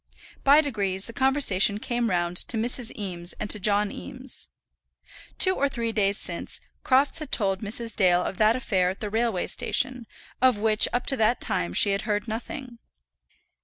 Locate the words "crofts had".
6.81-7.31